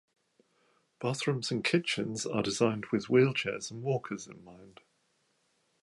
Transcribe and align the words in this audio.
Bathrooms 0.99 1.51
and 1.51 1.63
kitchens 1.63 2.25
are 2.25 2.41
designed 2.41 2.87
with 2.87 3.05
wheelchairs 3.05 3.69
and 3.69 3.83
walkers 3.83 4.25
in 4.25 4.43
mind. 4.43 4.79